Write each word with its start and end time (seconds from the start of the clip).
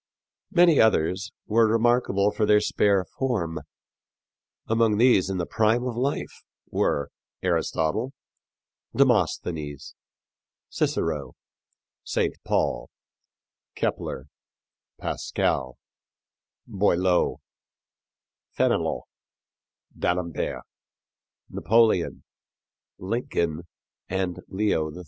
Many 0.49 0.81
others 0.81 1.31
were 1.45 1.71
remarkable 1.71 2.31
for 2.31 2.47
their 2.47 2.59
spare 2.59 3.05
form. 3.05 3.59
Among 4.65 4.97
these 4.97 5.29
in 5.29 5.37
the 5.37 5.45
prime 5.45 5.83
of 5.83 5.95
life 5.95 6.41
were 6.71 7.11
Aristotle, 7.43 8.11
Demosthenes, 8.95 9.93
Cicero, 10.69 11.33
St. 12.03 12.33
Paul, 12.43 12.89
Kepler, 13.75 14.25
Pascal, 14.97 15.77
Boileau, 16.65 17.39
Fénelon, 18.57 19.01
D'Alembert, 19.95 20.63
Napoleon, 21.47 22.23
Lincoln 22.97 23.67
and 24.09 24.39
Leo 24.47 24.89
XIII. 24.91 24.99